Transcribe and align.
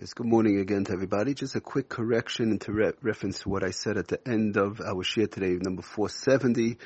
Yes, 0.00 0.14
good 0.14 0.28
morning 0.28 0.58
again 0.58 0.84
to 0.84 0.94
everybody. 0.94 1.34
Just 1.34 1.56
a 1.56 1.60
quick 1.60 1.90
correction 1.90 2.52
into 2.52 2.72
re- 2.72 2.94
reference 3.02 3.40
to 3.40 3.50
what 3.50 3.62
I 3.62 3.70
said 3.70 3.98
at 3.98 4.08
the 4.08 4.18
end 4.26 4.56
of 4.56 4.80
our 4.80 5.04
share 5.04 5.26
today, 5.26 5.58
number 5.60 5.82
470. 5.82 6.78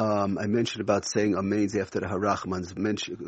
Um, 0.00 0.38
I 0.38 0.46
mentioned 0.46 0.80
about 0.80 1.04
saying 1.04 1.36
amens 1.36 1.76
after 1.76 2.00
the 2.00 2.06
Harachmans, 2.06 2.72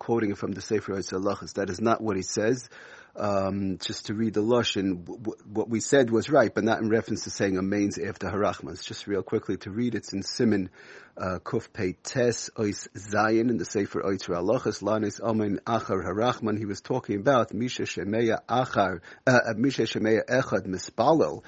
quoting 0.00 0.32
it 0.32 0.38
from 0.38 0.50
the 0.50 0.60
Sefer 0.60 0.94
Yitzhalachas. 0.94 1.52
That 1.52 1.70
is 1.70 1.80
not 1.80 2.00
what 2.00 2.16
he 2.16 2.22
says. 2.22 2.68
Um, 3.14 3.78
just 3.78 4.06
to 4.06 4.14
read 4.14 4.34
the 4.34 4.42
Lashon, 4.42 5.04
w- 5.06 5.36
what 5.44 5.68
we 5.68 5.78
said 5.78 6.10
was 6.10 6.28
right, 6.28 6.52
but 6.52 6.64
not 6.64 6.80
in 6.80 6.88
reference 6.88 7.22
to 7.22 7.30
saying 7.30 7.56
Amens 7.56 7.98
after 7.98 8.26
Harachmans. 8.26 8.84
Just 8.84 9.06
real 9.06 9.22
quickly 9.22 9.58
to 9.58 9.70
read, 9.70 9.94
it's 9.94 10.12
in 10.12 10.24
Simon, 10.24 10.70
uh, 11.16 11.38
Kuf 11.38 11.72
Pei 11.72 11.94
Tes, 12.02 12.50
Ois 12.56 12.88
Zayin, 12.96 13.48
in 13.48 13.58
the 13.58 13.64
Sefer 13.64 14.02
Oitzer 14.02 14.34
Alachas, 14.34 14.82
Lanis 14.82 15.20
Amen 15.20 15.60
Achar 15.66 16.04
Harachman. 16.04 16.58
He 16.58 16.66
was 16.66 16.80
talking 16.80 17.20
about 17.20 17.54
Misha 17.54 17.82
Shemeya 17.82 18.40
Achar, 18.48 19.02
uh, 19.24 19.38
Misha 19.56 19.82
Shemeya 19.82 20.26
Echad 20.26 20.66
Mispalel, 20.66 21.44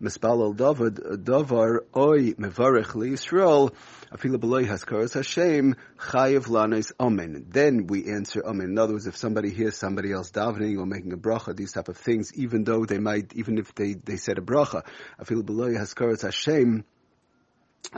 Mispalel 0.00 0.56
Davar, 0.56 1.80
Oy, 1.94 2.32
Mevarech 2.32 2.92
Yisrael, 2.94 3.74
Afila 4.10 4.40
Beloy 4.40 4.64
Haskaras 4.64 5.14
Hashem, 5.14 5.76
Chayev 5.98 6.48
Lanes 6.48 6.92
Amen. 6.98 7.46
Then 7.48 7.86
we 7.86 8.10
answer 8.10 8.42
Amen. 8.44 8.70
In 8.70 8.78
other 8.78 8.94
words, 8.94 9.06
if 9.06 9.16
somebody 9.16 9.50
hears 9.50 9.76
somebody 9.76 10.12
else 10.12 10.30
davening 10.30 10.78
or 10.78 10.86
making 10.86 11.12
a 11.12 11.18
bracha, 11.18 11.54
these 11.54 11.72
type 11.72 11.88
of 11.88 11.98
things, 11.98 12.32
even 12.34 12.64
though 12.64 12.86
they 12.86 12.98
might, 12.98 13.34
even 13.34 13.58
if 13.58 13.74
they, 13.74 13.92
they 13.94 14.16
said 14.16 14.38
a 14.38 14.42
bracha, 14.42 14.84
Afila 15.20 15.44
Beloy 15.44 15.74
Haskaras 15.74 16.22
Hashem, 16.22 16.84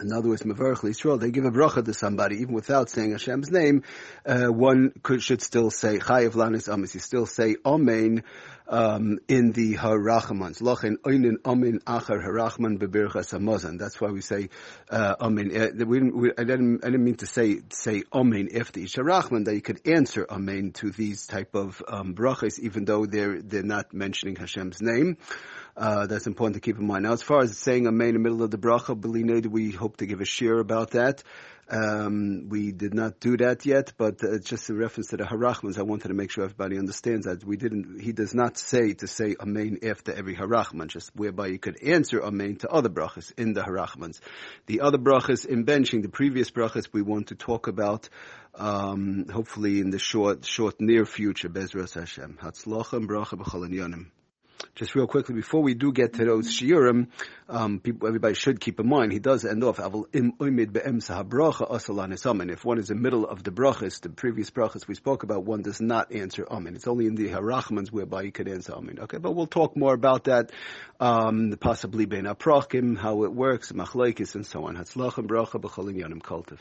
in 0.01 0.11
other 0.11 0.31
words, 0.31 0.43
Mevarech 0.43 0.79
Yisrael, 0.79 1.21
they 1.21 1.31
give 1.31 1.45
a 1.45 1.51
bracha 1.51 1.85
to 1.85 1.93
somebody, 1.93 2.37
even 2.37 2.55
without 2.55 2.89
saying 2.89 3.13
Hashem's 3.13 3.51
name, 3.51 3.83
uh, 4.25 4.47
one 4.47 4.93
could, 5.03 5.23
should 5.23 5.43
still 5.43 5.71
say, 5.71 5.99
Chayev 5.99 6.33
Lanis 6.33 6.73
Amis, 6.73 6.95
you 6.95 7.01
still 7.01 7.27
say 7.27 7.57
Amen, 7.67 8.23
um, 8.73 9.19
in 9.29 9.53
the 9.53 9.75
Harachmans. 9.75 10.63
Lachin 10.63 10.97
Oinin 11.03 11.37
Amen 11.45 11.81
Achar 11.87 12.25
Harachman 12.25 12.79
Bebirchas 12.79 13.39
Hamazon. 13.39 13.79
That's 13.79 14.01
why 14.01 14.09
we 14.09 14.23
say, 14.23 14.49
uh, 14.91 15.15
Amen. 15.21 15.55
Uh, 15.55 15.85
we 15.85 16.01
we, 16.01 16.31
I, 16.37 16.45
didn't, 16.45 16.83
I 16.83 16.87
didn't 16.87 17.05
mean 17.05 17.17
to 17.17 17.27
say, 17.27 17.61
say 17.71 18.03
Amen 18.13 18.49
after 18.59 18.81
each 18.81 18.95
Harachman, 18.95 19.45
that 19.45 19.55
you 19.55 19.61
could 19.61 19.87
answer 19.87 20.27
Amen 20.29 20.73
to 20.77 20.91
these 20.91 21.27
type 21.27 21.55
of, 21.55 21.83
um, 21.87 22.15
brachas, 22.15 22.59
even 22.59 22.87
though 22.87 23.05
they're, 23.05 23.43
they're 23.43 23.63
not 23.63 23.93
mentioning 23.93 24.37
Hashem's 24.37 24.81
name. 24.81 25.19
Uh, 25.77 26.07
that's 26.07 26.27
important 26.27 26.55
to 26.55 26.61
keep 26.61 26.79
in 26.79 26.87
mind. 26.87 27.05
Now, 27.05 27.13
as 27.13 27.23
far 27.23 27.43
as 27.43 27.57
saying 27.59 27.87
Amen 27.87 28.09
in 28.09 28.15
the 28.15 28.21
middle 28.21 28.43
of 28.43 28.51
the 28.51 28.59
bracha, 28.59 29.51
we 29.51 29.71
hope 29.73 29.99
to 29.99 30.07
give 30.07 30.23
a 30.23 30.25
share 30.25 30.59
about 30.59 30.93
that. 30.93 31.23
Um, 31.73 32.51
we 32.51 32.71
did 32.71 32.93
not 32.93 33.19
do 33.19 33.39
that 33.39 33.65
yet, 33.65 33.95
but 33.97 34.23
uh, 34.23 34.39
just 34.45 34.69
a 34.69 34.75
reference 34.75 35.07
to 35.09 35.17
the 35.17 35.25
harachmans. 35.25 35.79
I 35.79 35.83
wanted 35.83 36.09
to 36.09 36.15
make 36.15 36.31
sure 36.31 36.45
everybody 36.45 36.77
understands 36.77 37.25
that 37.25 37.45
we 37.45 37.57
didn't. 37.57 37.99
He 37.99 38.13
does 38.13 38.35
not 38.35 38.59
say 38.59 38.93
to 38.93 39.07
say 39.07 39.37
amen 39.41 39.79
after 39.83 40.13
every 40.13 40.37
harachman, 40.37 40.89
just 40.89 41.17
whereby 41.17 41.47
you 41.47 41.59
could 41.59 41.83
answer 41.83 42.23
amen 42.23 42.57
to 42.57 42.69
other 42.69 42.91
brachas 42.91 43.33
in 43.39 43.55
the 43.55 43.63
harachmans. 43.63 44.21
The 44.67 44.83
other 44.83 44.99
brachas 44.99 45.47
in 45.47 45.65
benching, 45.65 46.03
the 46.03 46.11
previous 46.11 46.51
brachas, 46.51 46.89
we 46.93 47.01
want 47.01 47.29
to 47.29 47.37
talk 47.37 47.69
about. 47.69 48.11
Um, 48.55 49.29
hopefully 49.33 49.81
in 49.81 49.89
the 49.89 49.99
short, 49.99 50.45
short, 50.45 50.79
near 50.79 51.07
future, 51.07 51.49
Bezras 51.49 51.95
Hashem. 51.95 52.39
Hatzlochem 52.43 53.07
bracha 53.07 53.39
b'chol 53.39 53.65
just 54.75 54.95
real 54.95 55.07
quickly, 55.07 55.35
before 55.35 55.63
we 55.63 55.75
do 55.75 55.93
get 55.93 56.15
to 56.15 56.25
those 56.25 56.49
shiurim, 56.49 57.09
um, 57.49 57.81
people, 57.81 58.09
everybody 58.09 58.35
should 58.35 58.61
keep 58.61 58.81
in 58.81 58.89
mind, 58.89 59.13
he 59.13 59.19
does 59.19 59.45
end 59.45 59.63
off, 59.65 59.79
If 59.79 59.85
one 62.65 62.79
is 62.79 62.91
in 62.91 62.97
the 62.97 63.03
middle 63.03 63.27
of 63.27 63.43
the 63.43 63.51
brachas, 63.51 64.01
the 64.01 64.09
previous 64.09 64.51
brachas 64.51 64.89
we 64.89 64.95
spoke 64.95 65.23
about, 65.23 65.45
one 65.45 65.63
does 65.63 65.81
not 65.81 66.13
answer 66.13 66.47
amen. 66.51 66.75
It's 66.75 66.87
only 66.87 67.07
in 67.07 67.15
the 67.15 67.29
harachmans 67.29 67.93
whereby 67.93 68.23
you 68.23 68.33
could 68.33 68.49
answer 68.49 68.73
amen. 68.73 68.99
Okay, 69.01 69.19
but 69.19 69.33
we'll 69.33 69.47
talk 69.47 69.77
more 69.77 69.95
about 69.95 70.25
that, 70.25 70.51
um, 71.01 71.55
possibly 71.61 72.07
ben 72.07 72.25
aprachim, 72.25 72.97
how 72.97 73.25
it 73.25 73.33
works, 73.33 73.73
machlaikis, 73.73 74.35
and 74.35 74.47
so 74.47 74.65
on. 74.67 74.77
Bracha 74.77 75.61
b'cholim 75.61 75.97
yanim 75.97 76.21
kultiv. 76.23 76.59